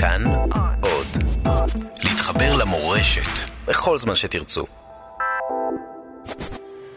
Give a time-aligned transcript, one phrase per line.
[0.00, 0.24] כאן
[0.80, 1.06] עוד.
[2.04, 4.66] להתחבר למורשת בכל זמן שתרצו.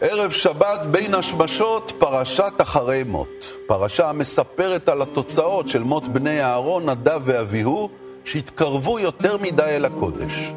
[0.00, 3.46] ערב שבת בין השמשות, פרשת אחרי מות.
[3.66, 7.90] פרשה המספרת על התוצאות של מות בני אהרון, נדב ואביהו,
[8.24, 10.52] שהתקרבו יותר מדי אל הקודש.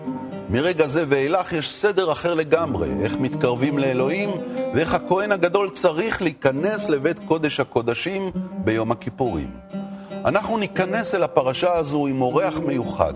[0.50, 4.30] מרגע זה ואילך יש סדר אחר לגמרי, איך מתקרבים לאלוהים
[4.74, 8.32] ואיך הכהן הגדול צריך להיכנס לבית קודש הקודשים
[8.64, 9.50] ביום הכיפורים.
[10.26, 13.14] אנחנו ניכנס אל הפרשה הזו עם אורח מיוחד,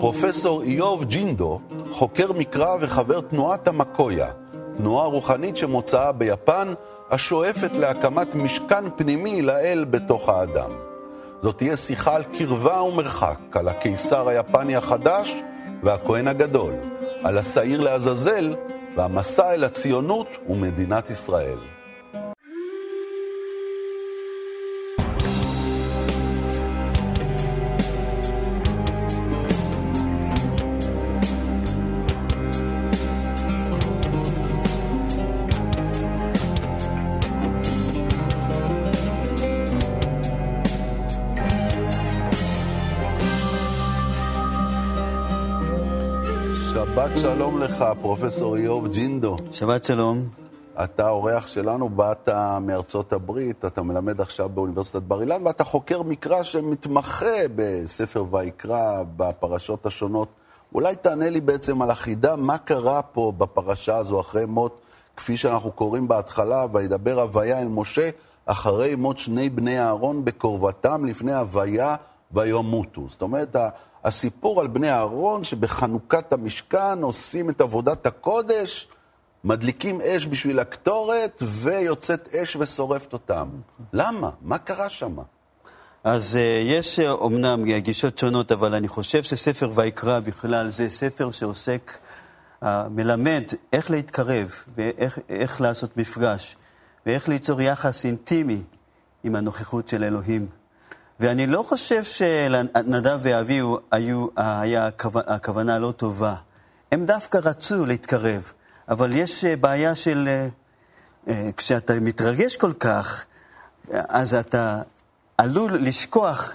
[0.00, 4.30] פרופסור איוב ג'ינדו, חוקר מקרא וחבר תנועת המקויה,
[4.76, 6.74] תנועה רוחנית שמוצאה ביפן,
[7.10, 10.70] השואפת להקמת משכן פנימי לאל בתוך האדם.
[11.42, 15.34] זאת תהיה שיחה על קרבה ומרחק, על הקיסר היפני החדש
[15.82, 16.74] והכהן הגדול,
[17.22, 18.54] על השעיר לעזאזל
[18.96, 21.73] והמסע אל הציונות ומדינת ישראל.
[47.24, 49.36] שלום לך, פרופסור איוב ג'ינדו.
[49.52, 50.28] שבת שלום.
[50.84, 52.28] אתה אורח שלנו, באת
[52.60, 59.86] מארצות הברית, אתה מלמד עכשיו באוניברסיטת בר אילן, ואתה חוקר מקרא שמתמחה בספר ויקרא, בפרשות
[59.86, 60.28] השונות.
[60.74, 64.80] אולי תענה לי בעצם על החידה, מה קרה פה בפרשה הזו אחרי מות,
[65.16, 68.10] כפי שאנחנו קוראים בהתחלה, וידבר הוויה אל משה,
[68.46, 71.96] אחרי מות שני בני אהרון בקרבתם לפני הוויה
[72.32, 73.02] וימותו.
[73.08, 73.56] זאת אומרת,
[74.04, 78.88] הסיפור על בני אהרון שבחנוכת המשכן עושים את עבודת הקודש,
[79.44, 83.48] מדליקים אש בשביל הקטורת ויוצאת אש ושורפת אותם.
[83.92, 84.30] למה?
[84.42, 85.16] מה קרה שם?
[86.04, 86.38] אז uh,
[86.68, 91.98] יש אומנם uh, גישות שונות, אבל אני חושב שספר ויקרא בכלל זה ספר שעוסק,
[92.62, 96.56] uh, מלמד איך להתקרב ואיך לעשות מפגש
[97.06, 98.62] ואיך ליצור יחס אינטימי
[99.24, 100.46] עם הנוכחות של אלוהים.
[101.20, 106.34] ואני לא חושב שנדב ואביהו היו, היה הכוונה לא טובה.
[106.92, 108.52] הם דווקא רצו להתקרב,
[108.88, 110.28] אבל יש בעיה של...
[111.56, 113.24] כשאתה מתרגש כל כך,
[113.90, 114.82] אז אתה
[115.38, 116.52] עלול לשכוח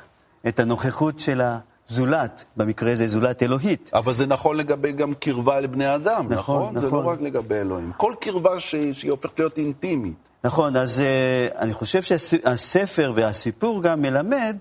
[0.47, 1.41] את הנוכחות של
[1.89, 3.89] הזולת, במקרה הזה זולת אלוהית.
[3.93, 6.61] אבל זה נכון לגבי גם קרבה לבני אדם, נכון?
[6.61, 6.89] נכון, נכון.
[6.89, 7.91] זה לא רק לגבי אלוהים.
[7.97, 10.13] כל קרבה שהיא, שהיא הופכת להיות אינטימית.
[10.43, 14.57] נכון, אז uh, אני חושב שהספר והסיפור גם מלמד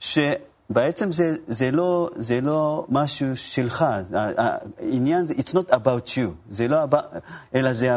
[0.00, 6.84] שבעצם זה, זה, לא, זה לא משהו שלך, העניין, it's not about you, זה לא
[6.84, 7.18] about,
[7.54, 7.96] אלא זה,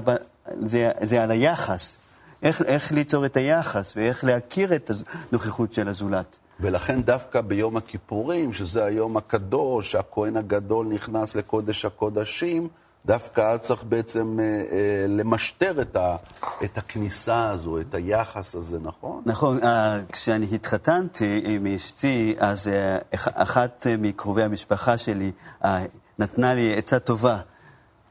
[0.65, 1.97] זה, זה על היחס,
[2.43, 4.91] איך, איך ליצור את היחס ואיך להכיר את
[5.31, 6.37] הנוכחות של הזולת.
[6.59, 12.67] ולכן דווקא ביום הכיפורים, שזה היום הקדוש, הכהן הגדול נכנס לקודש הקודשים,
[13.05, 16.15] דווקא אז צריך בעצם אה, אה, למשטר את, ה,
[16.63, 19.21] את הכניסה הזו, את היחס הזה, נכון?
[19.25, 19.63] נכון.
[19.63, 25.31] אה, כשאני התחתנתי עם אשתי, אז אה, אחת מקרובי המשפחה שלי
[25.65, 25.85] אה,
[26.19, 27.37] נתנה לי עצה טובה.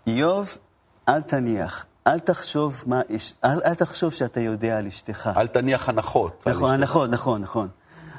[0.07, 0.57] איוב,
[1.09, 1.85] אל תניח.
[2.07, 3.01] אל תחשוב, מה,
[3.45, 5.31] אל, אל תחשוב שאתה יודע על אשתך.
[5.37, 6.43] אל תניח הנחות.
[6.47, 7.69] נכון, נכון, נכון, נכון.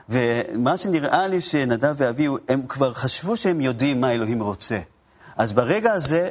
[0.10, 4.80] ומה שנראה לי שנדב ואביהו, הם כבר חשבו שהם יודעים מה אלוהים רוצה.
[5.38, 6.30] אז ברגע הזה,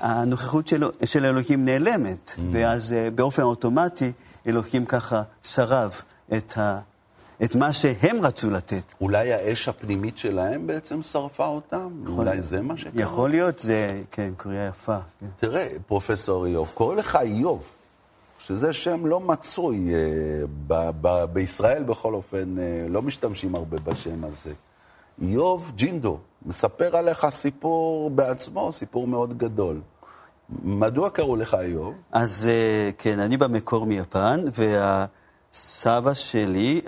[0.00, 2.40] הנוכחות של, של אלוהים נעלמת, mm.
[2.52, 4.12] ואז uh, באופן אוטומטי
[4.46, 6.00] אלוהים ככה שרב
[6.36, 6.78] את, ה,
[7.44, 8.82] את מה שהם רצו לתת.
[9.00, 11.88] אולי האש הפנימית שלהם בעצם שרפה אותם?
[12.04, 13.02] יכול, אולי זה מה שקרה?
[13.02, 14.98] יכול להיות, זה, כן, קריאה יפה.
[15.20, 15.26] כן.
[15.40, 17.68] תראה, פרופסור איוב, קורא לך איוב,
[18.40, 24.24] שזה שם לא מצוי, uh, ב, ב, בישראל בכל אופן, uh, לא משתמשים הרבה בשם
[24.24, 24.52] הזה.
[25.22, 29.80] איוב ג'ינדו, מספר עליך סיפור בעצמו, סיפור מאוד גדול.
[30.62, 31.94] מדוע קראו לך איוב?
[32.12, 32.50] אז
[32.98, 36.80] כן, אני במקור מיפן, והסבא שלי,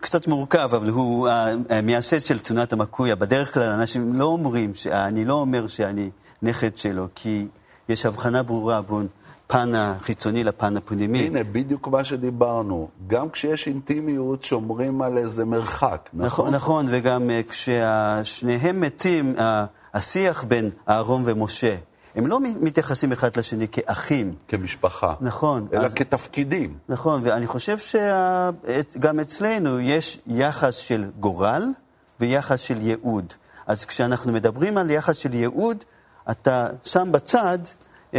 [0.00, 1.28] קצת מורכב, אבל הוא
[1.68, 3.14] המייסד של תונת המקויה.
[3.14, 6.10] בדרך כלל אנשים לא אומרים, אני לא אומר שאני
[6.42, 7.46] נכד שלו, כי
[7.88, 9.06] יש הבחנה ברורה בין
[9.46, 11.18] הפן החיצוני לפן הפנימי.
[11.18, 12.88] הנה, בדיוק מה שדיברנו.
[13.06, 16.26] גם כשיש אינטימיות, שומרים על איזה מרחק, נכון?
[16.26, 19.34] נכון, נכון וגם כששניהם מתים,
[19.94, 21.76] השיח בין אהרון ומשה,
[22.16, 24.34] הם לא מתייחסים אחד לשני כאחים.
[24.48, 25.14] כמשפחה.
[25.20, 25.66] נכון.
[25.72, 26.78] אלא אז, כתפקידים.
[26.88, 31.64] נכון, ואני חושב שגם אצלנו יש יחס של גורל
[32.20, 33.32] ויחס של ייעוד.
[33.66, 35.84] אז כשאנחנו מדברים על יחס של ייעוד,
[36.30, 37.58] אתה שם בצד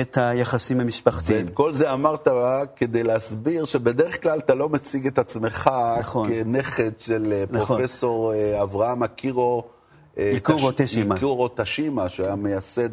[0.02, 1.46] את היחסים המשפחתיים.
[1.46, 2.28] ואת כל זה אמרת
[2.76, 6.30] כדי להסביר שבדרך כלל אתה לא מציג את עצמך נכון.
[6.30, 7.78] כנכד של אה, נכון.
[7.78, 9.64] פרופסור אה, אברהם אקירו...
[10.18, 11.16] אה, איקורו תש- תשימה.
[11.16, 12.90] איקורו תשימה, שהיה מייסד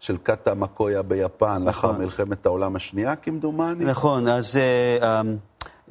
[0.00, 2.02] של קאטה מקויה ביפן לאחר נכון.
[2.02, 3.84] מלחמת העולם השנייה, כמדומני.
[3.84, 5.20] נכון, אז אה,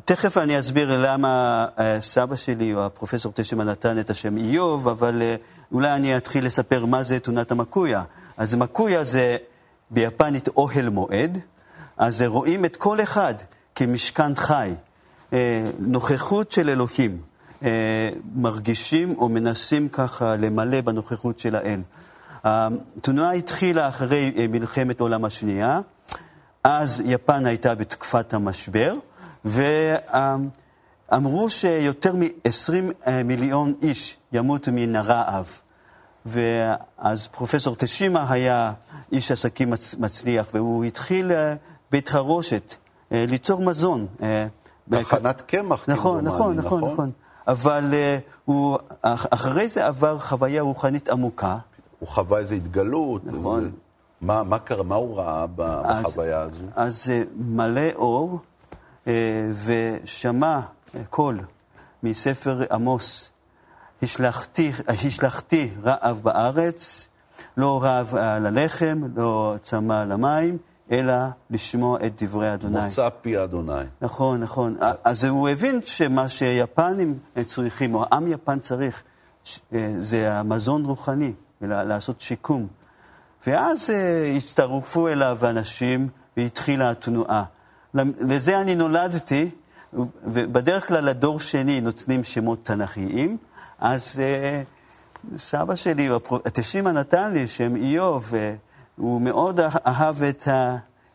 [0.06, 5.22] תכף אני אסביר למה אה, סבא שלי, או הפרופסור תשמה, נתן את השם איוב, אבל
[5.22, 5.36] אה,
[5.72, 8.04] אולי אני אתחיל לספר מה זה תאונת המקויה.
[8.38, 9.38] אז מקויה זה
[9.92, 11.38] ביפנית אוהל מועד,
[11.98, 13.34] אז רואים את כל אחד
[13.76, 14.74] כמשכן חי,
[15.34, 17.18] אה, נוכחות של אלוהים.
[17.64, 21.82] אה, מרגישים או מנסים ככה למלא בנוכחות של האל.
[22.44, 25.80] התנועה התחילה אחרי אה, מלחמת העולם השנייה,
[26.64, 28.96] אז יפן הייתה בתקופת המשבר,
[29.46, 35.60] ואמרו שיותר מ-20 מיליון איש ימותו מן הרעב.
[36.26, 38.74] ואז פרופסור תשימה היה
[39.12, 41.56] איש עסקים מצ- מצליח, והוא התחיל אה,
[41.92, 42.76] בית חרושת
[43.12, 44.08] אה, ליצור מזון.
[44.22, 44.48] אה,
[44.92, 47.12] תחנת קמח, נכון, כמדומני, נכון, נכון, נכון.
[47.48, 51.58] אבל אה, הוא, אח- אחרי זה עבר חוויה רוחנית עמוקה.
[52.00, 53.26] הוא חווה איזו התגלות.
[53.26, 53.60] נכון.
[53.60, 53.70] איזה...
[54.22, 56.64] מה, מה קרה, מה הוא ראה ב- אז- בחוויה הזו?
[56.76, 58.40] אז אה, מלא אור,
[59.08, 59.14] אה,
[59.66, 60.60] ושמע
[60.96, 61.40] אה, קול
[62.04, 63.30] מספר עמוס,
[64.04, 67.08] השלכתי, השלכתי רעב בארץ,
[67.58, 70.58] לא רעב על הלחם, לא צמא על המים,
[70.92, 71.14] אלא
[71.50, 72.84] לשמוע את דברי אדוני.
[72.84, 73.74] מוצא פי אדוני.
[74.02, 74.76] נכון, נכון.
[75.04, 79.04] אז הוא הבין שמה שיפנים צריכים, או עם יפן צריך,
[79.74, 82.68] אה, זה המזון רוחני, לעשות שיקום.
[83.48, 87.44] ואז אה, הצטרפו אליו אנשים והתחילה התנועה.
[87.94, 89.50] לזה אני נולדתי,
[90.24, 93.38] ובדרך כלל לדור שני נותנים שמות תנכיים,
[93.82, 94.62] אז אה,
[95.38, 96.10] סבא שלי,
[96.54, 98.54] תשימה נתן לי שם איוב, אה,
[98.98, 100.48] הוא מאוד אה- אהב את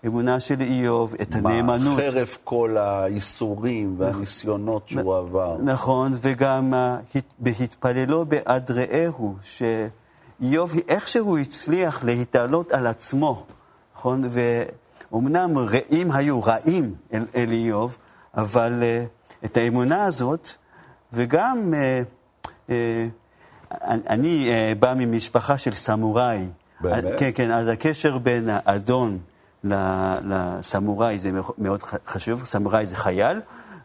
[0.03, 1.97] האמונה של איוב, את הנאמנות.
[1.97, 5.57] מה, חרף כל האיסורים והניסיונות שהוא עבר.
[5.63, 13.47] נכון, וגם הת- בהתפללו בעד רעהו, שאיוב איכשהו הצליח להתעלות על עצמו,
[13.97, 14.23] נכון?
[15.11, 17.97] ואומנם רעים היו רעים אל, אל איוב,
[18.37, 19.05] אבל אה,
[19.45, 20.49] את האמונה הזאת,
[21.13, 22.03] וגם אה,
[24.11, 26.47] אני אה, בא ממשפחה של סמוראי.
[26.81, 27.05] באמת?
[27.19, 29.19] כן, כן, אז הקשר בין האדון
[30.25, 33.41] לסמוראי זה מאוד חשוב, סמוראי זה חייל,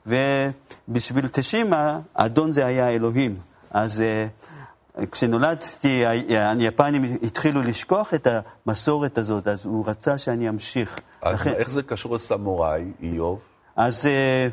[0.07, 3.35] ובשביל תשימה, אדון זה היה אלוהים.
[3.71, 4.25] אז אה,
[5.11, 8.27] כשנולדתי, היפנים התחילו לשכוח את
[8.65, 10.99] המסורת הזאת, אז הוא רצה שאני אמשיך.
[11.21, 13.39] אז לכן- איך זה קשור לסמוראי, איוב?
[13.75, 14.47] אז אה,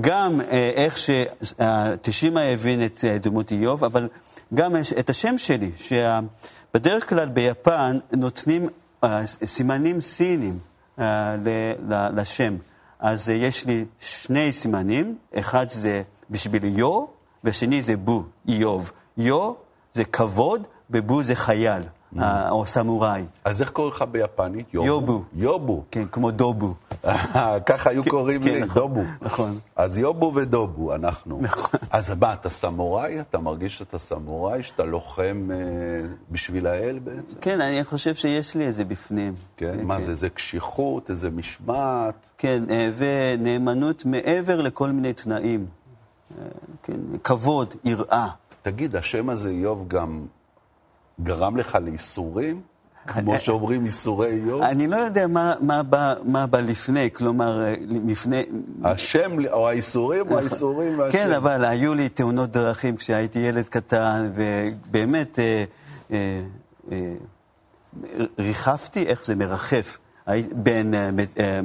[0.00, 4.08] גם אה, איך שתשימה הבין את אה, דמות איוב, אבל
[4.54, 8.68] גם את השם שלי, שבדרך כלל ביפן נותנים
[9.04, 10.58] אה, סימנים סינים
[10.98, 11.36] אה,
[12.14, 12.56] לשם.
[12.98, 17.04] אז אה, יש לי שני סימנים, אחד זה בשביל יו,
[17.44, 18.92] והשני זה בו, איוב.
[19.16, 19.52] יו
[19.92, 21.88] זה כבוד, ובו זה חייל, אה,
[22.50, 23.24] או סמוראי.
[23.44, 24.66] אז איך קוראים לך ביפנית?
[24.74, 25.24] יובו.
[25.34, 25.84] יובו.
[25.90, 26.74] כן, כמו דובו.
[27.68, 28.82] ככה היו קוראים כן, לי, נכון.
[28.82, 29.02] דובו.
[29.20, 29.58] נכון.
[29.76, 31.38] אז יובו ודובו, אנחנו.
[31.42, 31.80] נכון.
[31.90, 33.20] אז מה, אתה סמוראי?
[33.20, 34.62] אתה מרגיש שאתה סמוראי?
[34.62, 35.56] שאתה לוחם אה,
[36.30, 37.36] בשביל האל בעצם?
[37.40, 39.34] כן, אני חושב שיש לי איזה בפנים.
[39.56, 39.80] כן?
[39.82, 42.14] מה זה, איזה קשיחות, איזה משמעת?
[42.38, 45.66] כן, אה, ונאמנות מעבר לכל מיני תנאים.
[46.38, 46.44] אה,
[46.82, 48.28] כן, כבוד, יראה.
[48.62, 50.26] תגיד, השם הזה, איוב, גם
[51.22, 52.60] גרם לך לייסורים?
[53.06, 54.62] כמו שאומרים ייסורי איוב?
[54.62, 57.74] אני לא יודע מה, מה, בא, מה בא לפני, כלומר, אה,
[58.06, 58.42] לפני...
[58.84, 61.18] השם, או הייסורים, או הייסורים והשם.
[61.18, 65.64] כן, אבל היו לי תאונות דרכים כשהייתי ילד קטן, ובאמת אה,
[66.10, 66.40] אה,
[66.92, 67.14] אה,
[68.38, 69.98] ריחפתי, איך זה מרחף,
[70.52, 70.94] בין...
[70.94, 71.10] אה,
[71.40, 71.60] אה,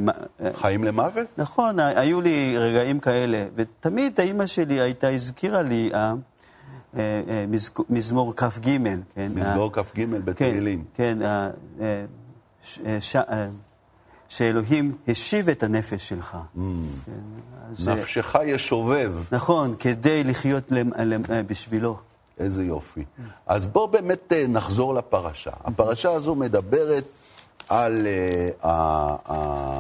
[0.56, 1.28] חיים למוות?
[1.38, 6.18] נכון, היו לי רגעים כאלה, ותמיד האימא שלי הייתה, הזכירה לי אה, אה, אה, מזק-
[7.90, 8.78] מזמור כ"ג,
[9.16, 9.32] כן?
[9.36, 10.84] מזמור אה, כ"ג כן, בתהילים.
[10.94, 11.50] כן, אה,
[11.82, 12.06] אה,
[12.86, 12.98] אה,
[13.30, 13.48] אה,
[14.30, 16.34] שאלוהים השיב את הנפש שלך.
[16.36, 16.60] Mm.
[17.06, 17.12] כן,
[17.88, 19.14] אה, נפשך ישובב.
[19.32, 21.98] נכון, כדי לחיות אה, בשבילו.
[22.40, 23.04] איזה יופי.
[23.48, 25.52] אז בואו באמת אה, נחזור לפרשה.
[25.64, 27.04] הפרשה הזו מדברת
[27.70, 28.08] על
[28.64, 29.78] אה,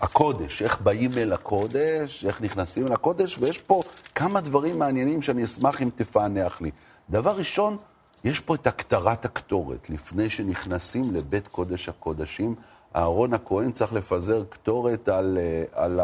[0.00, 3.82] הקודש, איך באים אל הקודש, איך נכנסים אל הקודש, ויש פה
[4.14, 6.70] כמה דברים מעניינים שאני אשמח אם תפענח לי.
[7.10, 7.76] דבר ראשון,
[8.24, 9.90] יש פה את הקטרת הקטורת.
[9.90, 12.54] לפני שנכנסים לבית קודש הקודשים,
[12.96, 16.00] אהרון הכהן צריך לפזר קטורת על, אה, על,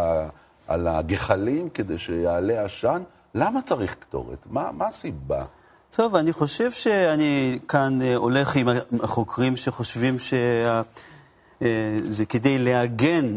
[0.69, 3.03] על הגחלים כדי שיעלה עשן.
[3.35, 4.39] למה צריך קטורת?
[4.51, 5.45] מה, מה הסיבה?
[5.97, 8.69] טוב, אני חושב שאני כאן אה, הולך עם
[9.03, 10.17] החוקרים שחושבים
[12.09, 13.37] זה כדי לעגן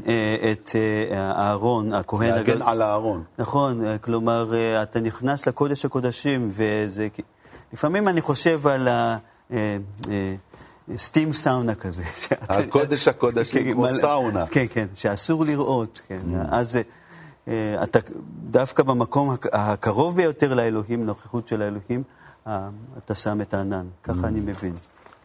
[0.52, 0.70] את
[1.12, 2.56] הארון, הכהן הגדול.
[2.56, 3.24] להגן על הארון.
[3.38, 4.54] נכון, כלומר,
[4.84, 7.08] אתה נכנס לקודש הקודשים, וזה...
[7.74, 9.18] לפעמים אני חושב על ה...
[10.98, 12.04] סטים סאונה כזה.
[12.50, 14.48] הקודש הקודשים, כמו סאונה.
[14.48, 16.02] כן, כן, שאסור לראות.
[16.08, 16.20] כן.
[16.32, 16.38] Mm.
[16.50, 16.80] אז
[17.84, 18.00] אתה
[18.50, 22.04] דווקא במקום הקרוב ביותר לאלוהים, נוכחות של האלוהים,
[22.98, 23.86] אתה שם את הענן.
[24.04, 24.74] ככה אני מבין.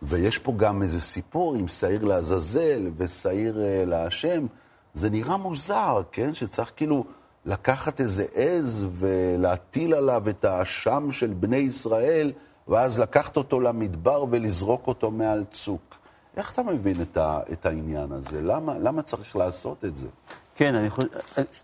[0.02, 4.46] ויש פה גם איזה סיפור עם שעיר לעזאזל ושעיר להשם.
[4.94, 6.34] זה נראה מוזר, כן?
[6.34, 7.04] שצריך כאילו
[7.46, 12.32] לקחת איזה עז ולהטיל עליו את האשם של בני ישראל,
[12.68, 15.96] ואז לקחת אותו למדבר ולזרוק אותו מעל צוק.
[16.36, 18.40] איך אתה מבין את, ה, את העניין הזה?
[18.42, 20.06] למה, למה צריך לעשות את זה?
[20.54, 21.08] כן, אני, חושב,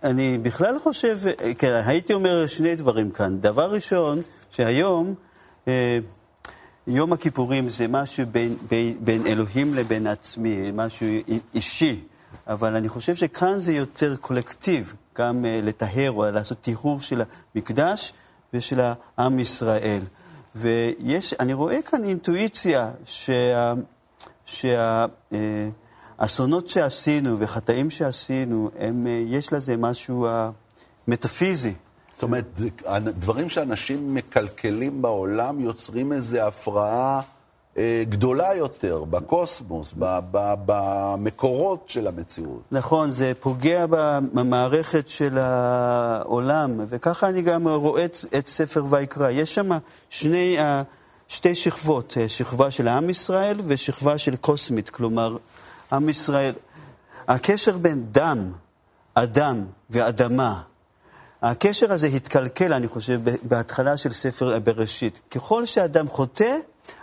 [0.05, 1.19] אני בכלל חושב,
[1.59, 3.40] כן, הייתי אומר שני דברים כאן.
[3.40, 4.19] דבר ראשון,
[4.50, 5.14] שהיום,
[5.69, 5.99] אה,
[6.88, 11.07] יום הכיפורים זה משהו בין, בין, בין אלוהים לבין עצמי, משהו
[11.55, 12.00] אישי,
[12.47, 17.23] אבל אני חושב שכאן זה יותר קולקטיב, גם uh, לטהר או לעשות טיהור של
[17.55, 18.12] המקדש
[18.55, 18.81] ושל
[19.16, 20.02] העם ישראל.
[20.55, 24.28] ויש, אני רואה כאן אינטואיציה שהאסונות
[26.69, 30.28] שה, uh, שעשינו וחטאים שעשינו, הם, uh, יש לזה משהו uh,
[31.09, 31.73] מטאפיזי.
[32.16, 32.61] זאת אומרת,
[33.00, 37.20] דברים שאנשים מקלקלים בעולם יוצרים איזו הפרעה
[37.78, 39.94] אה, גדולה יותר בקוסמוס,
[40.38, 42.62] במקורות של המציאות.
[42.73, 43.87] נכון, זה פוגע
[44.32, 49.30] במערכת של העולם, וככה אני גם רואה את, את ספר ויקרא.
[49.30, 49.70] יש שם
[50.11, 50.82] שני, אה,
[51.28, 55.37] שתי שכבות, אה, שכבה של עם ישראל ושכבה של קוסמית, כלומר,
[55.92, 56.54] עם ישראל.
[57.28, 58.52] הקשר בין דם,
[59.14, 60.62] אדם ואדמה,
[61.50, 65.21] הקשר הזה התקלקל, אני חושב, בהתחלה של ספר בראשית.
[65.31, 66.57] ככל שאדם חוטא,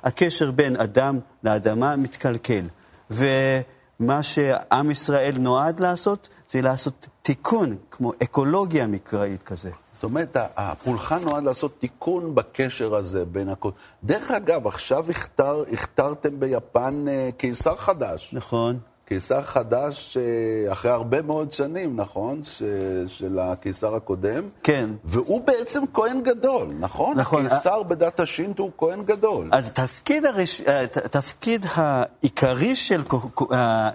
[0.04, 2.66] הקשר בין אדם לאדמה מתקלקל.
[3.12, 9.72] ומה שעם ישראל נועד לעשות, זה לעשות תיקון, כמו אקולוגיה מקראית כזה.
[9.94, 13.72] זאת אומרת, הפולחן נועד לעשות תיקון בקשר הזה בין הכל.
[14.04, 18.34] דרך אגב, עכשיו הכתר, הכתרתם ביפן אה, קיסר חדש.
[18.34, 18.80] נכון.
[19.05, 22.41] קיסר חדש אה, אחרי הרבה מאוד שנים, נכון?
[22.43, 22.63] ש...
[23.07, 24.43] של הקיסר הקודם.
[24.63, 24.89] כן.
[25.03, 27.17] והוא בעצם כהן גדול, נכון?
[27.17, 27.45] נכון.
[27.45, 27.83] הקיסר 아...
[27.83, 29.50] בדת השינטו הוא כהן גדול.
[29.51, 30.62] אז התפקיד, הרש...
[31.05, 33.01] התפקיד העיקרי של...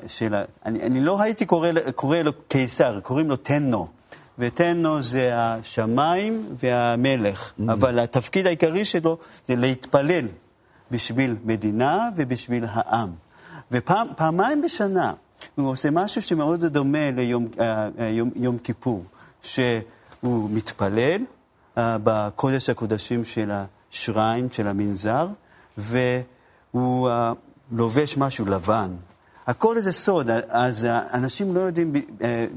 [0.06, 0.34] של...
[0.66, 3.86] אני, אני לא הייתי קורא, קורא לו קיסר, קוראים לו תנו.
[4.38, 7.52] ותנו זה השמיים והמלך.
[7.52, 7.72] Mm.
[7.72, 10.26] אבל התפקיד העיקרי שלו זה להתפלל
[10.90, 13.27] בשביל מדינה ובשביל העם.
[13.72, 15.12] ופעמיים בשנה
[15.54, 19.04] הוא עושה משהו שמאוד דומה ליום אה, אה, יום, יום כיפור,
[19.42, 21.20] שהוא מתפלל
[21.78, 25.28] אה, בקודש הקודשים של השריים, של המנזר,
[25.78, 27.10] והוא
[27.72, 28.90] לובש משהו לבן.
[29.46, 31.92] הכל איזה סוד, אז אנשים לא יודעים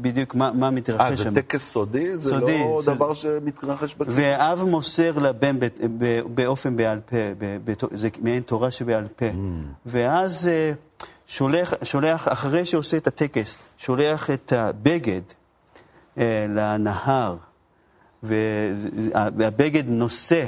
[0.01, 1.27] בדיוק מה, מה מתרחש שם.
[1.27, 2.17] אה, זה טקס סודי?
[2.17, 2.95] זה סודי, לא סוד...
[2.95, 4.15] דבר שמתרחש בציבור?
[4.17, 5.55] ואב מוסר לבן
[6.35, 9.29] באופן בעל פה, זה מעין תורה שבעל פה.
[9.29, 9.33] Mm.
[9.85, 10.49] ואז
[11.27, 15.21] שולח, שולח, אחרי שעושה את הטקס, שולח את הבגד
[16.17, 17.35] אה, לנהר,
[18.23, 20.45] והבגד נושא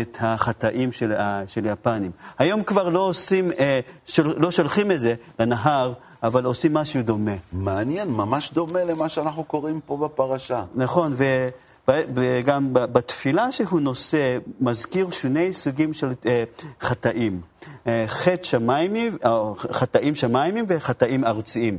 [0.00, 1.12] את החטאים של,
[1.46, 2.10] של היפנים.
[2.38, 7.34] היום כבר לא עושים, אה, של, לא שולחים את זה לנהר, אבל עושים משהו דומה.
[7.52, 10.64] מעניין, ממש דומה למה שאנחנו קוראים פה בפרשה.
[10.74, 11.48] נכון, ו...
[11.88, 16.44] וגם בתפילה שהוא נושא, מזכיר שני סוגים של אה,
[16.80, 17.40] חטאים.
[17.86, 19.10] אה, חטא שמיימי,
[19.56, 21.78] חטאים שמיימים וחטאים ארציים.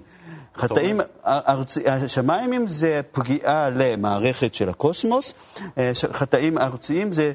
[0.56, 1.02] חטאים
[2.08, 5.34] שמיימים זה פגיעה למערכת של הקוסמוס,
[5.78, 7.32] אה, חטאים ארציים זה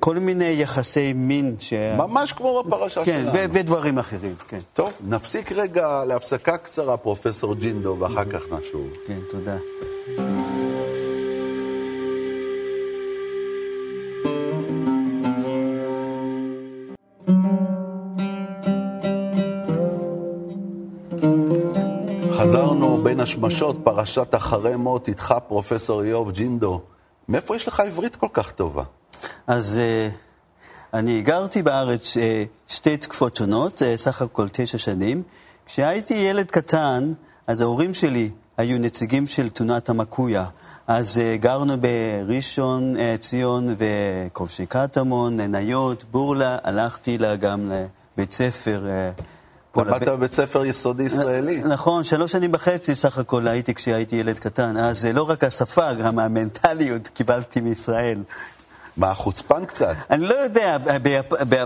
[0.00, 1.56] כל מיני יחסי מין.
[1.58, 1.72] ש...
[1.96, 3.32] ממש כמו בפרשה כן, שלנו.
[3.32, 4.58] כן, ודברים אחרים, כן.
[4.74, 8.88] טוב, נפסיק רגע להפסקה קצרה, פרופסור ג'ינדו, ואחר כך נשוב.
[9.06, 9.56] כן, תודה.
[23.02, 26.80] בין השמשות, פרשת אחרי מות, איתך פרופסור איוב ג'ינדו.
[27.28, 28.82] מאיפה יש לך עברית כל כך טובה?
[29.46, 30.14] אז uh,
[30.94, 32.20] אני גרתי בארץ uh,
[32.68, 35.22] שתי תקופות שונות, uh, סך הכל תשע שנים.
[35.66, 37.12] כשהייתי ילד קטן,
[37.46, 40.44] אז ההורים שלי היו נציגים של תונת המקויה.
[40.86, 47.72] אז גרנו בראשון ציון וכובשי קטמון, ניות, בורלה, הלכתי גם
[48.16, 48.82] לבית ספר.
[49.76, 51.62] למדת בבית ספר יסודי ישראלי.
[51.64, 54.76] נכון, שלוש שנים וחצי סך הכל הייתי כשהייתי ילד קטן.
[54.76, 58.22] אז לא רק השפה, גם המנטליות קיבלתי מישראל.
[58.96, 59.94] מה, חוצפן קצת?
[60.10, 60.76] אני לא יודע,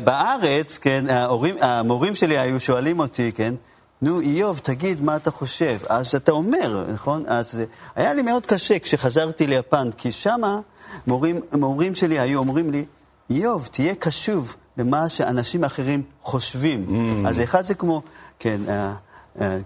[0.05, 3.55] בארץ, כן, ההורים, המורים שלי היו שואלים אותי, כן,
[4.03, 5.79] נו, איוב, תגיד מה אתה חושב.
[5.89, 7.25] אז אתה אומר, נכון?
[7.27, 7.61] אז
[7.97, 10.61] היה לי מאוד קשה כשחזרתי ליפן, כי שמה
[11.07, 12.85] מורים, מורים שלי היו אומרים לי,
[13.31, 16.87] איוב, תהיה קשוב למה שאנשים אחרים חושבים.
[16.89, 17.29] Mm.
[17.29, 18.03] אז אחד זה כמו,
[18.39, 18.93] כן, אה,
[19.41, 19.59] אה,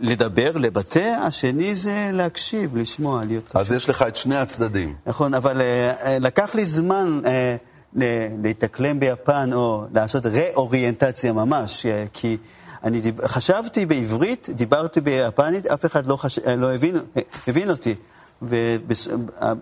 [0.00, 3.60] לדבר, לבטא, השני זה להקשיב, לשמוע, להיות קשוב.
[3.60, 4.94] אז יש לך את שני הצדדים.
[5.06, 7.20] נכון, אבל אה, לקח לי זמן
[8.42, 12.36] להתאקלם ביפן או לעשות ראוריינטציה ממש, כי
[12.84, 13.26] אני דיב...
[13.26, 16.38] חשבתי בעברית, דיברתי ביפנית, אף אחד לא, חש...
[16.38, 16.96] לא הבין,
[17.48, 17.94] הבין אותי.
[18.42, 19.08] ובס...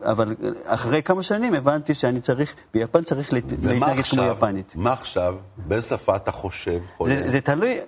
[0.03, 4.73] אבל אחרי כמה שנים הבנתי שאני צריך, ביפן צריך להתנגד כמו יפנית.
[4.77, 5.35] ומה עכשיו?
[5.57, 7.15] באיזה שפה אתה חושב, חולם?
[7.15, 7.79] זה, זה תלוי,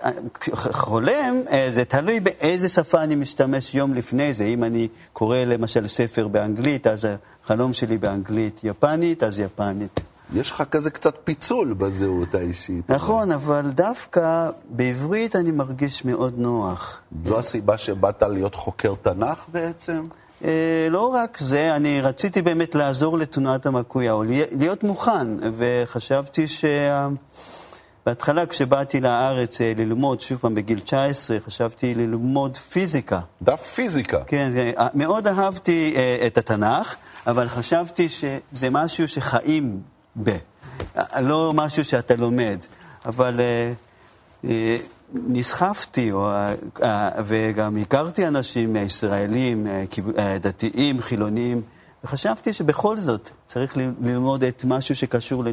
[0.55, 4.45] חולם, אה, זה תלוי באיזה שפה אני משתמש יום לפני זה.
[4.45, 7.09] אם אני קורא למשל ספר באנגלית, אז
[7.45, 8.61] החלום שלי באנגלית.
[8.62, 10.00] יפנית, אז יפנית.
[10.35, 12.91] יש לך כזה קצת פיצול בזהות האישית.
[12.91, 17.00] נכון, אבל דווקא בעברית אני מרגיש מאוד נוח.
[17.25, 20.03] זו הסיבה שבאת להיות חוקר תנ"ך בעצם?
[20.45, 24.23] אה, לא רק זה, אני רציתי באמת לעזור לתנועת המקויה, או
[24.53, 25.26] להיות מוכן,
[25.57, 26.64] וחשבתי ש...
[28.07, 33.21] בהתחלה כשבאתי לארץ אה, ללמוד, שוב פעם בגיל 19, חשבתי ללמוד פיזיקה.
[33.43, 34.25] דף פיזיקה.
[34.26, 36.95] כן, אה, מאוד אהבתי את התנ"ך,
[37.26, 39.81] אבל חשבתי שזה משהו שחיים
[40.23, 40.37] ב.
[41.21, 42.59] לא משהו שאתה לומד,
[43.07, 43.41] אבל
[45.13, 46.13] נסחפתי,
[47.25, 49.67] וגם הכרתי אנשים ישראלים,
[50.41, 51.63] דתיים, חילונים,
[52.05, 55.45] וחשבתי שבכל זאת צריך ללמוד את משהו שקשור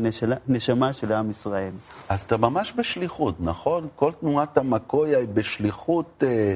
[0.48, 1.72] לנשמה של עם ישראל.
[2.10, 3.88] אז אתה ממש בשליחות, נכון?
[3.96, 6.54] כל תנועת המקויה היא בשליחות אה,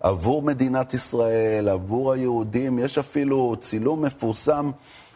[0.00, 2.78] עבור מדינת ישראל, עבור היהודים.
[2.78, 4.70] יש אפילו צילום מפורסם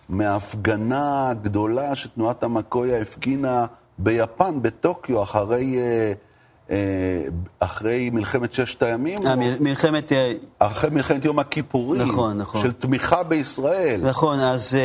[0.09, 3.66] מהפגנה גדולה שתנועת המקויה הפגינה
[3.99, 5.78] ביפן, בטוקיו, אחרי...
[5.78, 6.12] אה, אה,
[7.61, 9.18] אחרי מלחמת ששת הימים?
[9.26, 10.12] אה, מלחמת...
[10.12, 12.02] אה, אחרי מלחמת יום הכיפורים.
[12.02, 12.62] נכון, נכון.
[12.62, 14.00] של תמיכה בישראל.
[14.02, 14.76] נכון, אז...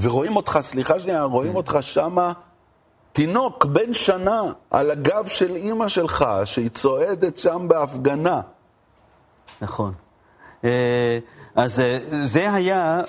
[0.00, 1.56] ורואים אותך, סליחה שנייה, רואים כן.
[1.56, 2.32] אותך שמה,
[3.12, 8.40] תינוק בן שנה, על הגב של אימא שלך, שהיא צועדת שם בהפגנה.
[9.62, 9.92] נכון.
[11.54, 11.82] אז
[12.24, 13.02] זה היה...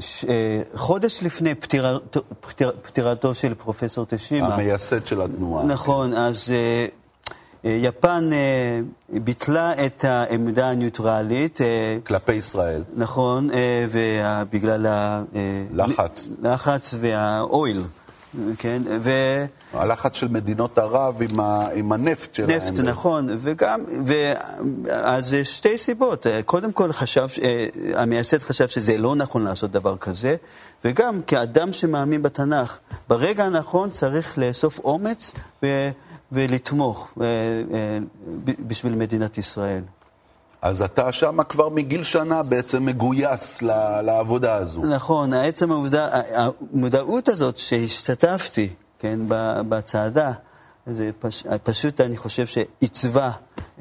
[0.00, 0.24] ש...
[0.24, 2.00] אה, חודש לפני פטיר...
[2.40, 2.72] פטיר...
[2.82, 4.54] פטירתו של פרופסור תשימה.
[4.54, 5.64] המייסד של התנועה.
[5.64, 6.86] נכון, אז אה,
[7.64, 8.30] אה, יפן
[9.08, 11.60] ביטלה את העמדה הניוטרלית.
[12.06, 12.82] כלפי ישראל.
[12.96, 13.48] נכון,
[13.90, 16.28] ובגלל הלחץ.
[16.42, 17.82] לחץ והאויל.
[18.58, 19.10] כן, ו...
[19.72, 21.68] הלחץ של מדינות ערב עם, ה...
[21.74, 22.50] עם הנפט שלהם.
[22.50, 24.12] נפט, נכון, וגם, ו...
[24.90, 26.26] אז שתי סיבות.
[26.44, 30.36] קודם כל חשב, אה, המייסד חשב שזה לא נכון לעשות דבר כזה,
[30.84, 35.90] וגם כאדם שמאמין בתנ"ך, ברגע הנכון צריך לאסוף אומץ ו...
[36.32, 37.26] ולתמוך אה,
[37.74, 37.98] אה,
[38.66, 39.82] בשביל מדינת ישראל.
[40.62, 43.62] אז אתה שם כבר מגיל שנה בעצם מגויס
[44.02, 44.80] לעבודה הזו.
[44.80, 48.68] נכון, עצם העובדה, המודעות הזאת שהשתתפתי,
[48.98, 49.20] כן,
[49.68, 50.32] בצעדה,
[50.90, 51.44] זה פש...
[51.62, 53.30] פשוט, אני חושב שעיצבה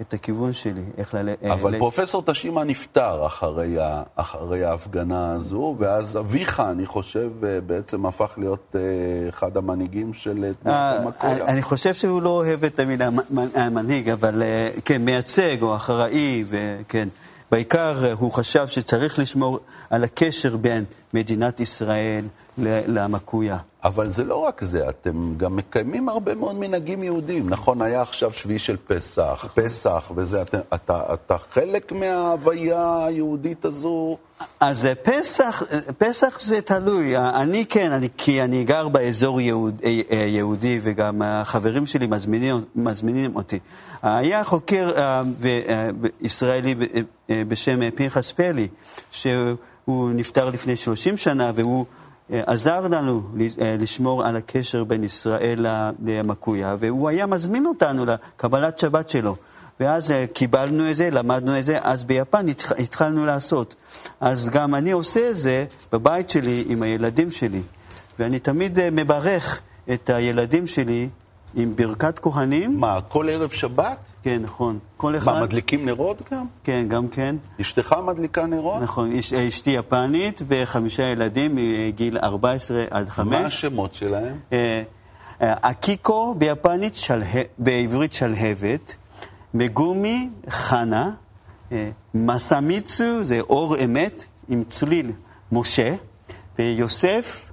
[0.01, 1.43] את הכיוון שלי, איך ללכת.
[1.43, 1.77] אבל ל...
[1.77, 4.03] פרופסור תשימה נפטר אחרי, ה...
[4.15, 7.31] אחרי ההפגנה הזו, ואז אביך, אני חושב,
[7.65, 8.81] בעצם הפך להיות אה,
[9.29, 11.45] אחד המנהיגים של תנועת אה, המקויה.
[11.45, 13.09] אני חושב שהוא לא אוהב את המילה
[13.71, 17.07] מנהיג, אבל אה, כן, מייצג או אחראי, וכן.
[17.51, 22.25] בעיקר הוא חשב שצריך לשמור על הקשר בין מדינת ישראל
[22.87, 23.57] למקויה.
[23.83, 27.49] אבל זה לא רק זה, אתם גם מקיימים הרבה מאוד מנהגים יהודיים.
[27.49, 29.47] נכון, היה עכשיו שביעי של פסח.
[29.53, 34.17] פסח וזה, אתה, אתה, אתה חלק מההוויה היהודית הזו?
[34.59, 35.63] אז פסח,
[35.97, 37.17] פסח זה תלוי.
[37.17, 42.55] אני כן, אני, כי אני גר באזור יהוד, אה, אה, יהודי וגם החברים שלי מזמינים,
[42.75, 43.59] מזמינים אותי.
[44.03, 45.21] היה חוקר אה,
[46.21, 46.75] ישראלי
[47.29, 48.67] בשם פנחס פלי,
[49.11, 51.85] שהוא נפטר לפני 30 שנה והוא...
[52.33, 53.21] אה, עזר לנו
[53.61, 55.65] אה, לשמור על הקשר בין ישראל
[56.05, 59.35] למקויה, והוא היה מזמין אותנו לקבלת שבת שלו.
[59.79, 62.45] ואז אה, קיבלנו את זה, למדנו את זה, אז ביפן
[62.79, 63.75] התחלנו לעשות.
[64.19, 67.61] אז גם אני עושה את זה בבית שלי עם הילדים שלי.
[68.19, 69.61] ואני תמיד מברך
[69.93, 71.09] את הילדים שלי
[71.55, 72.79] עם ברכת כהנים.
[72.79, 73.97] מה, כל ערב שבת?
[74.27, 74.79] כן, נכון.
[74.97, 75.33] כל אחד...
[75.33, 76.45] מה, מדליקים נרות גם?
[76.63, 77.35] כן, גם כן.
[77.61, 78.81] אשתך מדליקה נרות?
[78.81, 83.27] נכון, אש, אשתי יפנית וחמישה ילדים מגיל 14 עד 5.
[83.27, 84.37] מה השמות שלהם?
[84.53, 84.83] אה,
[85.41, 87.23] אה, אקיקו ביפנית, של...
[87.57, 88.95] בעברית שלהבת,
[89.53, 91.11] מגומי, חנה,
[91.71, 95.11] אה, מסמיצו זה אור אמת עם צליל
[95.51, 95.95] משה,
[96.59, 97.51] ויוסף,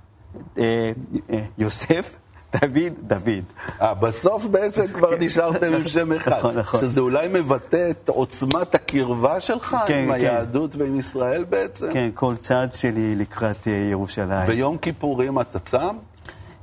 [1.59, 2.19] יוסף,
[2.61, 3.45] דוד, דוד.
[3.83, 6.39] אה, בסוף בעצם כבר נשארתם עם שם אחד.
[6.39, 6.81] נכון, נכון.
[6.81, 10.13] שזה אולי מבטא את עוצמת הקרבה שלך כן, עם כן.
[10.13, 11.93] היהדות ועם ישראל בעצם?
[11.93, 14.49] כן, כל צעד שלי לקראת אה, ירושלים.
[14.49, 15.97] ויום כיפורים אתה צם?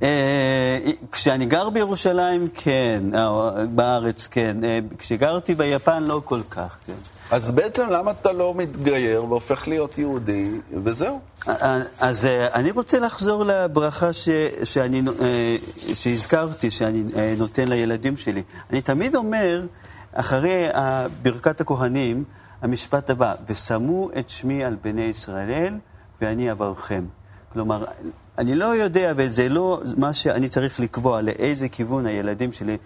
[0.02, 0.78] אה,
[1.12, 3.02] כשאני גר בירושלים, כן,
[3.70, 4.56] בארץ, כן.
[4.98, 6.92] כשגרתי ביפן, לא כל כך, כן.
[7.32, 10.50] אז בעצם למה אתה לא מתגייר והופך להיות יהודי,
[10.84, 11.20] וזהו?
[12.00, 14.28] אז אה, אני רוצה לחזור לברכה ש,
[14.64, 15.56] שאני, אה,
[15.94, 18.42] שהזכרתי, שאני אה, נותן לילדים שלי.
[18.70, 19.66] אני תמיד אומר,
[20.12, 20.66] אחרי
[21.22, 22.24] ברכת הכהנים,
[22.62, 25.74] המשפט הבא, ושמו את שמי על בני ישראל,
[26.20, 27.04] ואני אברכם.
[27.52, 27.84] כלומר,
[28.38, 32.76] אני לא יודע, וזה לא מה שאני צריך לקבוע, לאיזה כיוון הילדים שלי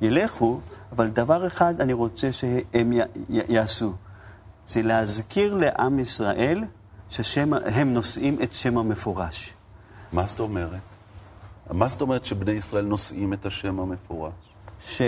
[0.00, 0.60] ילכו,
[0.92, 2.98] אבל דבר אחד אני רוצה שהם י-
[3.30, 3.92] י- יעשו,
[4.68, 6.64] זה להזכיר לעם ישראל
[7.10, 7.54] שהם
[7.94, 9.52] נושאים את שם המפורש.
[10.12, 10.80] מה זאת אומרת?
[11.70, 14.32] מה זאת אומרת שבני ישראל נושאים את השם המפורש?
[14.80, 15.02] ש...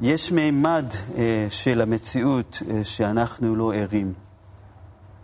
[0.00, 0.84] יש מימד
[1.16, 4.12] אה, של המציאות אה, שאנחנו לא ערים.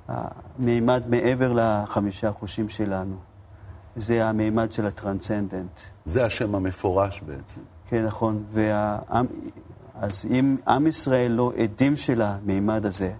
[0.08, 3.16] המימד מעבר לחמישה חושים שלנו.
[3.96, 5.80] זה המימד של הטרנסצנדנט.
[6.04, 7.60] זה השם המפורש בעצם.
[7.88, 8.44] כן, נכון.
[8.52, 9.26] והעם,
[10.00, 13.12] אז אם עם ישראל לא עדים של המימד הזה,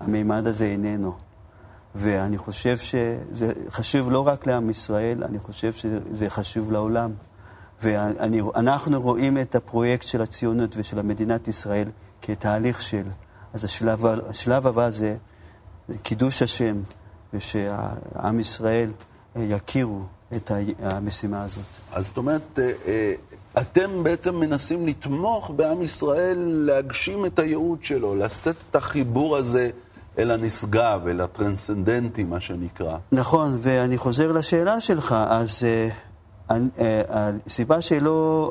[0.00, 1.14] המימד הזה איננו.
[1.94, 7.12] ואני חושב שזה חשוב לא רק לעם ישראל, אני חושב שזה חשוב לעולם.
[7.82, 11.88] ואנחנו רואים את הפרויקט של הציונות ושל המדינת ישראל
[12.22, 13.04] כתהליך של,
[13.54, 15.16] אז השלב, השלב הבא זה
[16.02, 16.76] קידוש השם,
[17.34, 18.90] ושעם ישראל
[19.36, 20.02] יכירו
[20.36, 20.50] את
[20.82, 21.64] המשימה הזאת.
[21.92, 23.14] אז זאת אומרת, אה, אה,
[23.60, 29.70] אתם בעצם מנסים לתמוך בעם ישראל להגשים את הייעוד שלו, לשאת את החיבור הזה
[30.18, 32.96] אל הנשגב, אל הטרנסצנדנטי, מה שנקרא.
[33.12, 35.88] נכון, ואני חוזר לשאלה שלך, אז אה,
[36.52, 36.68] אני,
[37.08, 38.50] הסיבה שלא,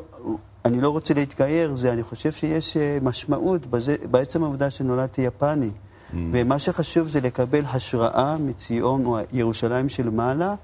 [0.64, 5.70] אני לא רוצה להתגייר, זה אני חושב שיש משמעות בזה, בעצם העובדה שנולדתי יפני.
[5.70, 6.14] Mm.
[6.32, 10.54] ומה שחשוב זה לקבל השראה מציון או ירושלים של מעלה,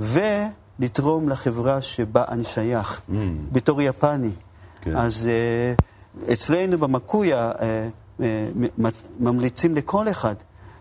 [0.00, 3.12] ולתרום לחברה שבה אני שייך, mm.
[3.52, 4.30] בתור יפני.
[4.82, 4.96] כן.
[4.96, 5.28] אז
[6.32, 7.52] אצלנו במקויה
[9.20, 10.34] ממליצים לכל אחד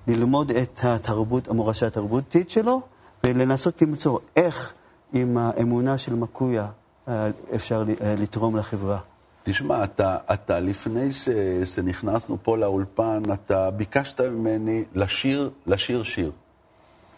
[0.08, 2.82] ללמוד את התרבות, המורשה התרבותית שלו,
[3.24, 4.74] ולנסות למצוא איך
[5.14, 6.68] עם האמונה של מקויה
[7.08, 7.12] uh,
[7.56, 9.00] אפשר uh, לתרום לחברה.
[9.44, 11.30] תשמע, אתה, אתה לפני ש,
[11.64, 16.32] שנכנסנו פה לאולפן, אתה ביקשת ממני לשיר, לשיר שיר.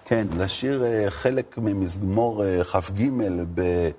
[0.05, 0.27] כן.
[0.37, 3.09] לשיר uh, חלק ממזמור כ"ג
[3.53, 3.89] ב,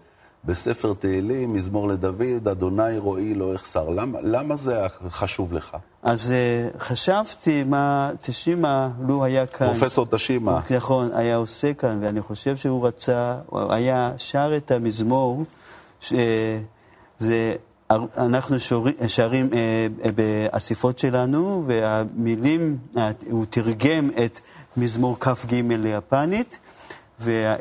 [0.45, 3.89] בספר תהילים, מזמור לדוד, אדוני רואי לא אחסר.
[3.89, 5.77] למה, למה זה חשוב לך?
[6.03, 9.67] אז uh, חשבתי מה תשימה, לו היה כאן...
[9.67, 10.61] פרופסור תשימה.
[10.71, 15.45] נכון, היה עושה כאן, ואני חושב שהוא רצה, הוא היה שר את המזמור,
[16.01, 17.55] שזה...
[18.17, 18.57] אנחנו
[19.07, 22.79] שרים אה, באספות שלנו, והמילים,
[23.31, 24.41] הוא תרגם את
[24.77, 26.59] מזמור כ"ג ליפנית,
[27.29, 27.57] אה,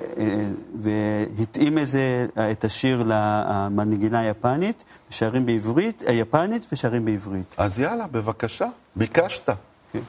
[0.81, 7.55] והתאים איזה, את השיר למנגינה היפנית, שרים בעברית, אה, היפנית ושרים בעברית.
[7.57, 9.49] אז יאללה, בבקשה, ביקשת.
[9.93, 9.99] כן.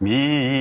[0.01, 0.58] 미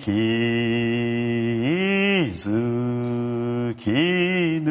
[0.00, 0.08] き
[2.32, 3.90] づき
[4.64, 4.70] ぬ。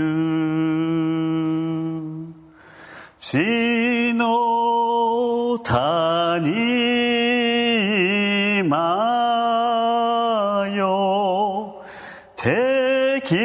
[3.19, 6.49] 死の谷
[8.63, 11.83] 間よ。
[12.35, 13.35] 敵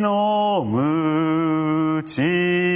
[0.00, 2.69] の無知。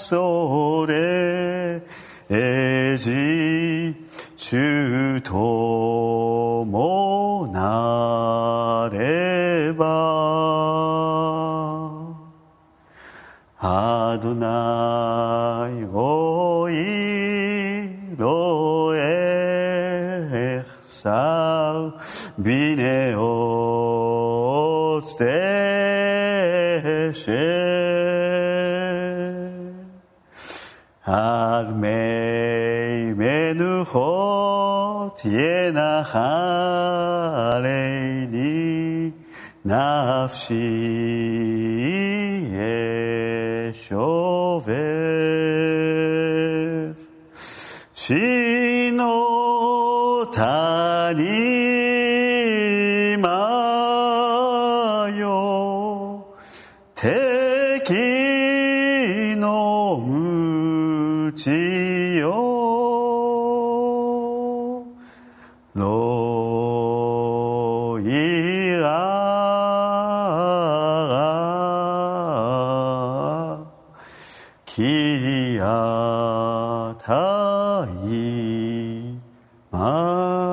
[0.00, 1.82] 恐れ
[2.30, 3.94] えじ
[4.34, 9.84] 主ともなれば
[13.58, 22.00] アドナイをいろえさ
[22.38, 27.89] びねおつてし
[31.06, 37.64] Ar mei menu ho tiena haleni
[39.64, 40.68] nafshi
[43.70, 44.16] eshovev.
[47.94, 48.39] Shiva.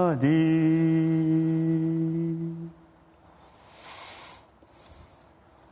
[0.07, 0.27] 마디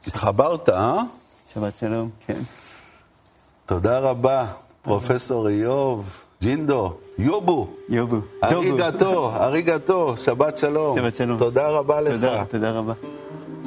[0.07, 1.01] התחברת, אה?
[1.53, 2.39] שבת שלום, כן.
[3.65, 4.45] תודה רבה,
[4.81, 6.09] פרופסור איוב,
[6.41, 7.67] ג'ינדו, יובו.
[7.89, 8.17] יובו.
[8.43, 10.95] אריגתו, אריגתו, שבת שלום.
[10.95, 11.39] שבת שלום.
[11.39, 12.13] תודה רבה לך.
[12.13, 12.93] תודה, תודה רבה.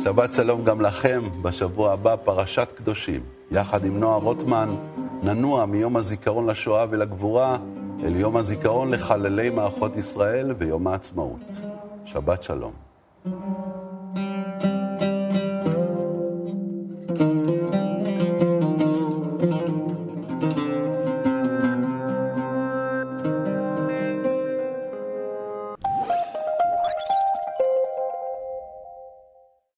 [0.02, 1.22] שבת שלום גם לכם.
[1.42, 3.22] בשבוע הבא פרשת קדושים.
[3.50, 4.76] יחד עם נועה רוטמן
[5.22, 7.56] ננוע מיום הזיכרון לשואה ולגבורה
[8.04, 11.60] אל יום הזיכרון לחללי מערכות ישראל ויום העצמאות.
[12.04, 12.87] שבת שלום.